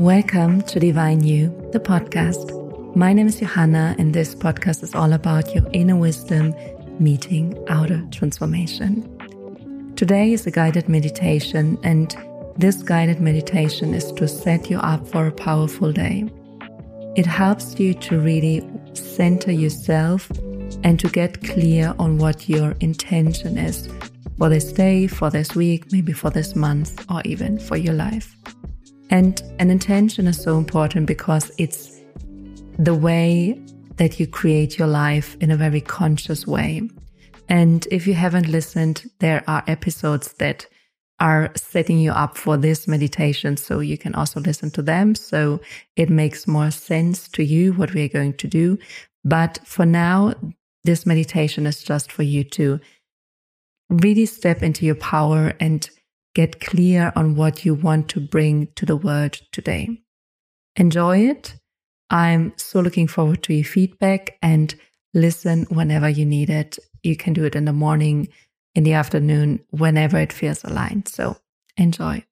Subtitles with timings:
[0.00, 2.96] Welcome to Divine You, the podcast.
[2.96, 6.54] My name is Johanna, and this podcast is all about your inner wisdom
[6.98, 9.04] meeting outer transformation.
[9.96, 12.16] Today is a guided meditation, and
[12.56, 16.26] this guided meditation is to set you up for a powerful day.
[17.14, 20.30] It helps you to really center yourself
[20.82, 23.86] and to get clear on what your intention is
[24.38, 28.34] for this day, for this week, maybe for this month, or even for your life.
[29.10, 32.00] And an intention is so important because it's
[32.78, 33.60] the way
[33.96, 36.88] that you create your life in a very conscious way.
[37.48, 40.66] And if you haven't listened, there are episodes that
[41.18, 43.56] are setting you up for this meditation.
[43.56, 45.14] So you can also listen to them.
[45.14, 45.60] So
[45.96, 48.78] it makes more sense to you what we're going to do.
[49.24, 50.34] But for now,
[50.84, 52.80] this meditation is just for you to
[53.90, 55.90] really step into your power and
[56.34, 60.02] get clear on what you want to bring to the world today.
[60.76, 61.54] Enjoy it.
[62.10, 64.74] I'm so looking forward to your feedback and
[65.14, 66.78] listen whenever you need it.
[67.02, 68.28] You can do it in the morning,
[68.74, 71.08] in the afternoon, whenever it feels aligned.
[71.08, 71.36] So
[71.76, 72.24] enjoy.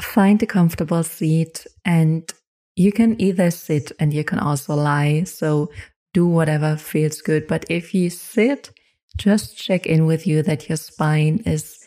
[0.00, 2.32] Find a comfortable seat and
[2.74, 5.24] you can either sit and you can also lie.
[5.24, 5.70] So
[6.12, 7.46] do whatever feels good.
[7.46, 8.70] But if you sit,
[9.16, 11.85] just check in with you that your spine is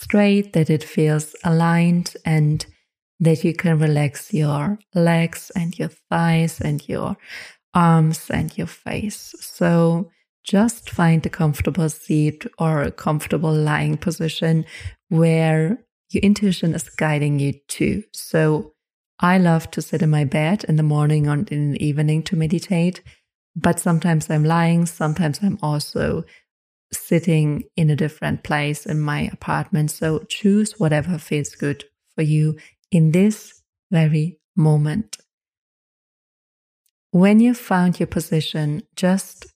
[0.00, 2.64] straight, that it feels aligned, and
[3.20, 7.16] that you can relax your legs and your thighs and your
[7.74, 9.34] arms and your face.
[9.40, 10.10] So
[10.42, 14.64] just find a comfortable seat or a comfortable lying position
[15.08, 15.78] where
[16.10, 18.02] your intuition is guiding you to.
[18.12, 18.72] So
[19.20, 22.36] I love to sit in my bed in the morning or in the evening to
[22.36, 23.02] meditate,
[23.54, 26.24] but sometimes I'm lying, sometimes I'm also
[26.92, 29.90] sitting in a different place in my apartment.
[29.90, 32.56] So choose whatever feels good for you
[32.90, 35.18] in this very moment.
[37.12, 39.46] When you've found your position, just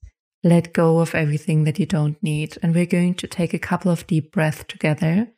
[0.42, 2.58] let go of everything that you don't need.
[2.62, 5.28] And we're going to take a couple of deep breaths together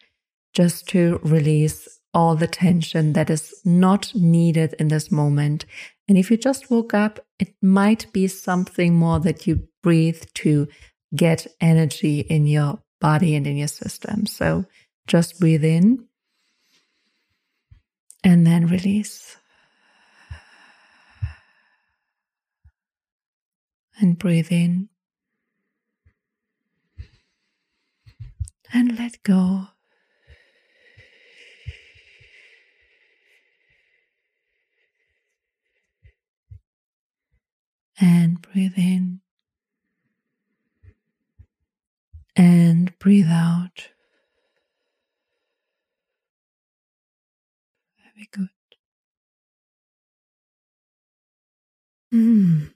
[0.55, 5.67] just to release all the tension that is not needed in this moment.
[6.09, 10.67] And if you just woke up, it might be something more that you breathe to
[11.15, 14.27] get energy in your body and in your system.
[14.27, 14.65] So
[15.07, 16.07] just breathe in
[18.25, 19.37] and then release.
[23.99, 24.91] And breathe in
[28.75, 29.69] and let go.
[37.99, 39.21] And breathe in
[42.37, 43.89] and breathe out.
[48.15, 48.49] Very good.
[52.15, 52.73] Mm.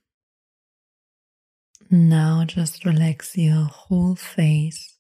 [1.91, 4.98] Now just relax your whole face,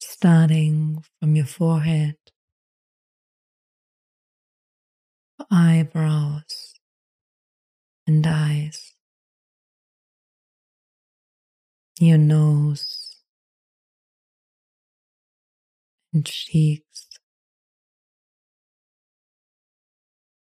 [0.00, 2.16] starting from your forehead,
[5.50, 6.74] eyebrows,
[8.06, 8.94] and eyes
[12.00, 12.99] your nose
[16.12, 17.08] and cheeks,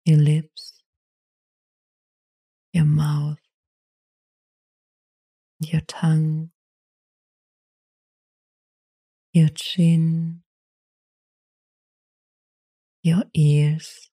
[0.05, 0.83] your lips,
[2.73, 3.39] your mouth,
[5.61, 6.51] your tongue,
[9.33, 10.43] your chin,
[13.03, 14.11] your ears,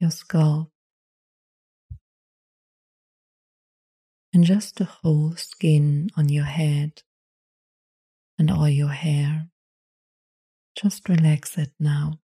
[0.00, 0.70] your scalp,
[4.32, 7.02] and just the whole skin on your head
[8.42, 9.46] and all your hair.
[10.74, 12.18] Just relax it now.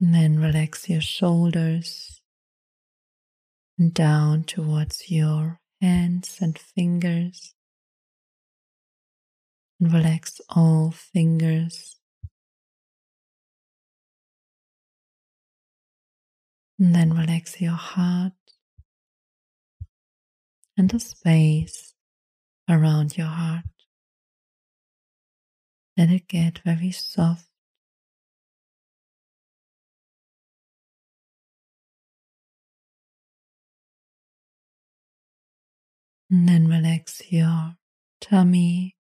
[0.00, 2.20] And then relax your shoulders
[3.78, 7.54] and down towards your hands and fingers.
[9.78, 11.99] And relax all fingers
[16.80, 18.32] And then relax your heart
[20.78, 21.92] and the space
[22.70, 23.64] around your heart.
[25.98, 27.44] Let it get very soft.
[36.30, 37.74] And then relax your
[38.22, 38.96] tummy,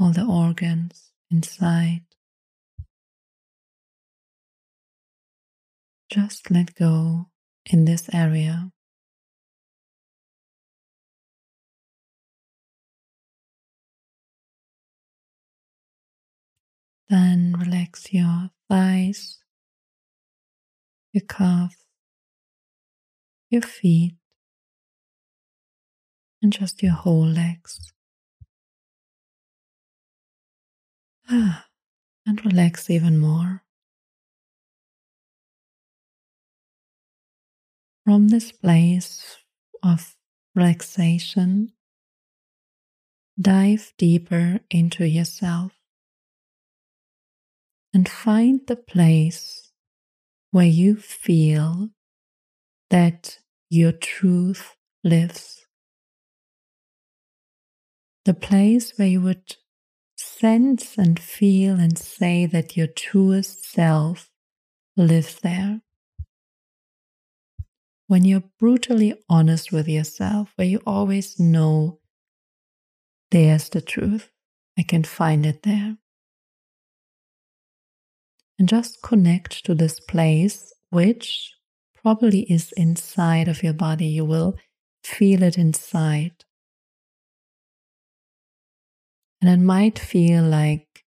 [0.00, 2.09] all the organs inside.
[6.10, 7.26] Just let go
[7.66, 8.72] in this area.
[17.08, 19.38] Then relax your thighs,
[21.12, 21.76] your calf,
[23.48, 24.16] your feet,
[26.42, 27.92] and just your whole legs.
[31.28, 31.66] Ah,
[32.26, 33.62] and relax even more.
[38.10, 39.36] From this place
[39.84, 40.16] of
[40.56, 41.74] relaxation,
[43.40, 45.78] dive deeper into yourself
[47.94, 49.70] and find the place
[50.50, 51.90] where you feel
[52.90, 54.74] that your truth
[55.04, 55.64] lives.
[58.24, 59.54] The place where you would
[60.16, 64.32] sense and feel and say that your truest self
[64.96, 65.82] lives there.
[68.10, 72.00] When you're brutally honest with yourself, where you always know
[73.30, 74.32] there's the truth,
[74.76, 75.96] I can find it there
[78.58, 81.54] and just connect to this place, which
[82.02, 84.06] probably is inside of your body.
[84.06, 84.56] You will
[85.04, 86.44] feel it inside.
[89.40, 91.04] And it might feel like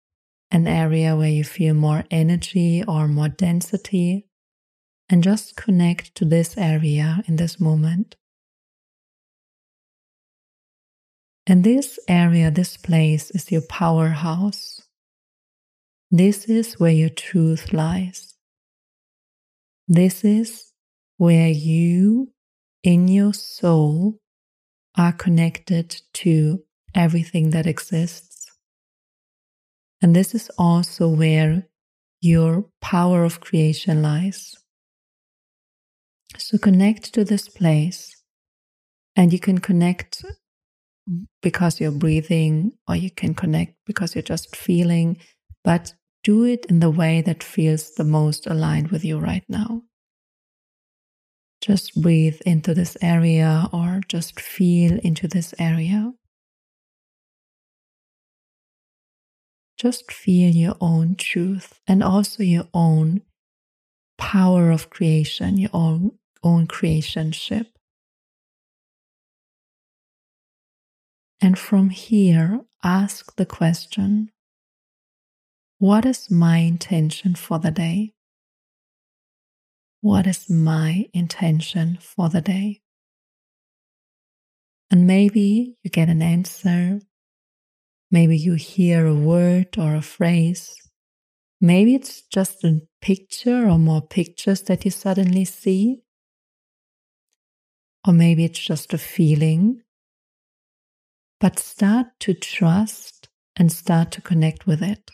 [0.51, 4.29] an area where you feel more energy or more density.
[5.09, 8.15] And just connect to this area in this moment.
[11.45, 14.81] And this area, this place is your powerhouse.
[16.09, 18.35] This is where your truth lies.
[19.87, 20.71] This is
[21.17, 22.31] where you,
[22.81, 24.19] in your soul,
[24.97, 26.63] are connected to
[26.95, 28.51] everything that exists.
[30.01, 31.67] And this is also where
[32.21, 34.55] your power of creation lies.
[36.37, 38.21] So connect to this place,
[39.15, 40.23] and you can connect
[41.41, 45.17] because you're breathing, or you can connect because you're just feeling,
[45.63, 45.93] but
[46.23, 49.83] do it in the way that feels the most aligned with you right now.
[51.61, 56.13] Just breathe into this area or just feel into this area.
[59.77, 63.21] Just feel your own truth and also your own
[64.17, 66.11] power of creation, your own,
[66.43, 67.67] own creationship.
[71.41, 74.29] And from here, ask the question
[75.79, 78.13] what is my intention for the day?
[79.99, 82.81] What is my intention for the day?
[84.89, 87.01] And maybe you get an answer.
[88.11, 90.73] Maybe you hear a word or a phrase.
[91.59, 96.03] Maybe it's just a picture or more pictures that you suddenly see.
[98.05, 99.81] Or maybe it's just a feeling.
[101.39, 105.11] But start to trust and start to connect with it.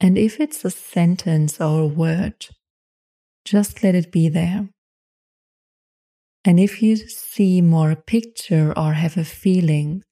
[0.00, 2.46] And if it's a sentence or a word,
[3.44, 4.68] just let it be there.
[6.44, 10.02] And if you see more a picture or have a feeling,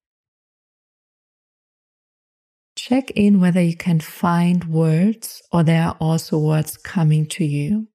[2.76, 7.88] check in whether you can find words or there are also words coming to you.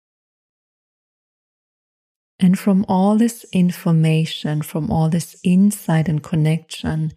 [2.43, 7.13] And from all this information, from all this insight and connection,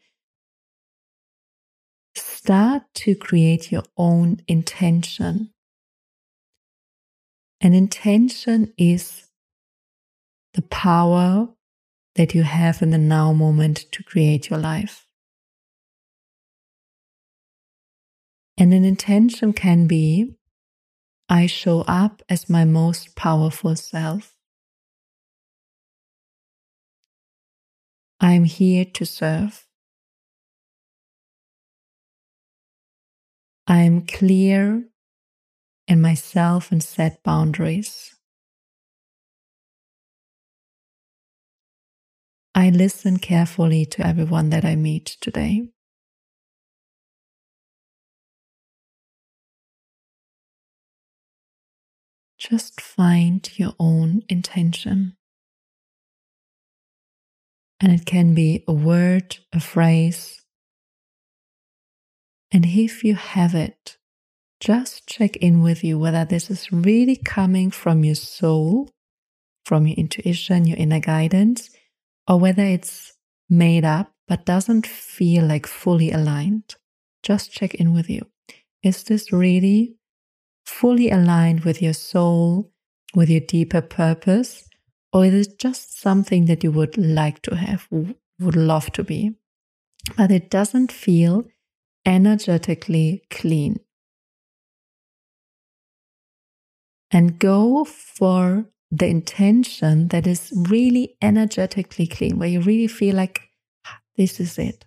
[2.15, 5.53] start to create your own intention.
[7.61, 9.27] An intention is
[10.55, 11.49] the power
[12.15, 15.09] that you have in the now moment to create your life.
[18.57, 20.37] And an intention can be
[21.29, 24.36] I show up as my most powerful self.
[28.21, 29.67] I'm here to serve.
[33.67, 34.85] I am clear
[35.89, 38.15] in myself and set boundaries.
[42.55, 45.69] I listen carefully to everyone that I meet today.
[52.39, 55.17] Just find your own intention.
[57.81, 60.41] And it can be a word, a phrase,
[62.53, 63.99] and if you have it,
[64.61, 68.89] just check in with you whether this is really coming from your soul,
[69.65, 71.71] from your intuition, your inner guidance,
[72.29, 73.13] or whether it's
[73.51, 76.77] made up but doesn't feel like fully aligned.
[77.23, 78.23] Just check in with you.
[78.83, 79.97] Is this really
[80.65, 82.73] fully aligned with your soul,
[83.15, 84.69] with your deeper purpose?
[85.17, 89.35] Or is it just something that you would like to have, would love to be?
[90.17, 91.45] but it doesn't feel
[92.07, 93.81] energetically clean.
[97.11, 103.51] And go for the intention that is really energetically clean, where you really feel like
[103.87, 104.85] ah, this is it.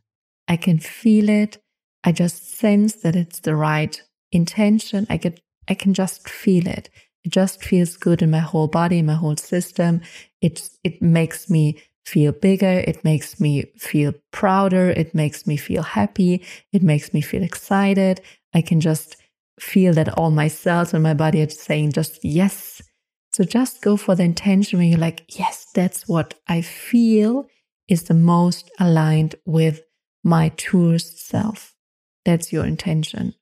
[0.48, 1.58] I can feel it.
[2.04, 5.08] I just sense that it's the right intention.
[5.10, 6.90] I get, I can just feel it.
[7.24, 10.02] It just feels good in my whole body, my whole system.
[10.42, 12.84] It, it makes me feel bigger.
[12.88, 14.90] It makes me feel prouder.
[14.90, 16.44] It makes me feel happy.
[16.72, 18.22] It makes me feel excited.
[18.54, 19.16] I can just
[19.60, 22.82] feel that all my cells and my body are saying just yes.
[23.34, 27.48] So just go for the intention where you're like, yes, that's what I feel
[27.88, 29.82] is the most aligned with
[30.24, 31.76] my truest self.
[32.26, 33.36] That's your intention.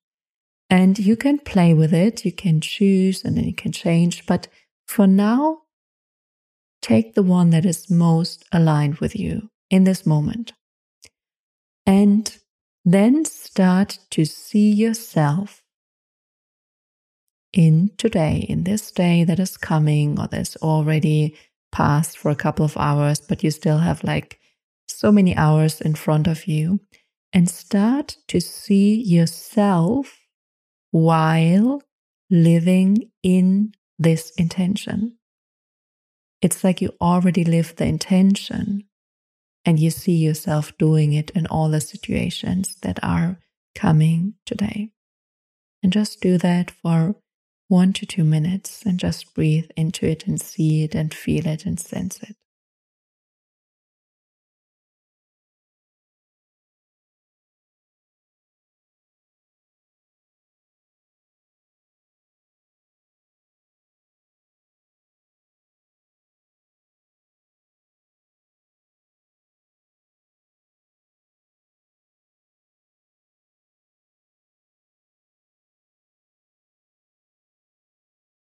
[0.70, 2.26] And you can play with it.
[2.26, 4.26] You can choose and then you can change.
[4.26, 4.48] But
[4.86, 5.60] for now,
[6.82, 10.54] take the one that is most aligned with you in this moment.
[11.86, 12.38] And
[12.84, 15.64] then start to see yourself
[17.54, 21.36] in today, in this day that is coming or that's already
[21.72, 24.40] passed for a couple of hours, but you still have like
[24.88, 26.80] so many hours in front of you,
[27.34, 30.18] and start to see yourself
[30.98, 31.82] while
[32.32, 35.16] living in this intention.
[36.42, 38.84] It's like you already live the intention
[39.63, 43.39] and you see yourself doing it in all the situations that are
[43.75, 44.89] coming today.
[45.84, 47.16] And just do that for
[47.68, 51.66] one to two minutes and just breathe into it and see it and feel it
[51.66, 52.36] and sense it.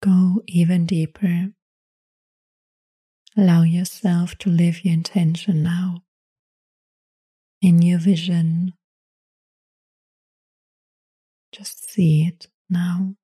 [0.02, 1.52] Go even deeper.
[3.36, 6.02] Allow yourself to live your intention now
[7.62, 8.74] in your vision.
[11.52, 13.14] Just see it now.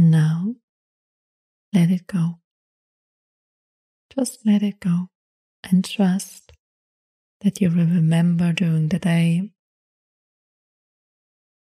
[0.00, 0.54] And now
[1.74, 2.38] let it go.
[4.16, 5.10] Just let it go
[5.62, 6.52] and trust
[7.42, 9.50] that you will remember during the day.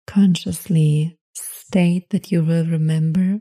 [0.05, 3.39] Consciously state that you will remember.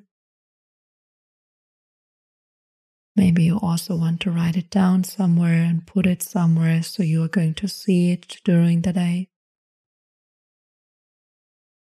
[3.14, 7.22] Maybe you also want to write it down somewhere and put it somewhere so you
[7.24, 9.28] are going to see it during the day.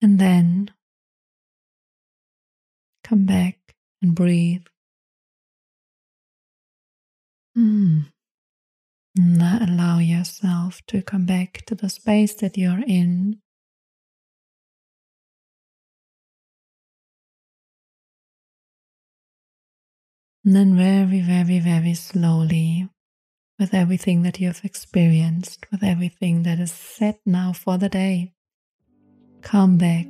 [0.02, 0.72] And then
[3.08, 3.58] Come back
[4.02, 4.66] and breathe.
[7.58, 8.08] Mm.
[9.16, 13.40] Now allow yourself to come back to the space that you're in.
[20.44, 22.90] And then, very, very, very slowly,
[23.58, 28.34] with everything that you have experienced, with everything that is set now for the day,
[29.42, 30.08] come back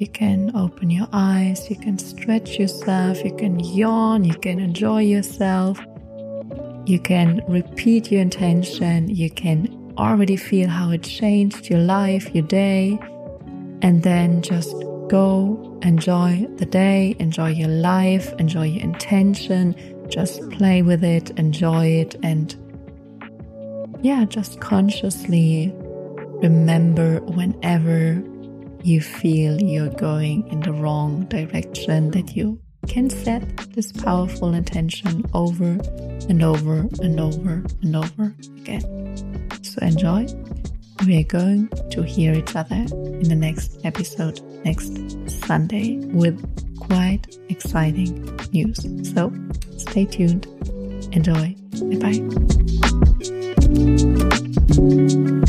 [0.00, 5.02] you can open your eyes, you can stretch yourself, you can yawn, you can enjoy
[5.02, 5.78] yourself.
[6.86, 12.46] You can repeat your intention, you can already feel how it changed your life, your
[12.46, 12.98] day,
[13.82, 14.74] and then just
[15.08, 19.76] go enjoy the day, enjoy your life, enjoy your intention,
[20.08, 22.56] just play with it, enjoy it, and
[24.00, 25.70] yeah, just consciously
[26.40, 28.24] remember whenever
[28.82, 35.24] you feel you're going in the wrong direction, that you can set this powerful intention
[35.34, 35.78] over
[36.28, 39.16] and over and over and over again.
[39.62, 40.26] So enjoy.
[41.06, 44.92] We are going to hear each other in the next episode next
[45.46, 46.38] Sunday with
[46.78, 48.78] quite exciting news.
[49.14, 49.32] So
[49.78, 50.46] stay tuned.
[51.12, 51.54] Enjoy.
[51.88, 51.98] Bye
[55.30, 55.39] bye.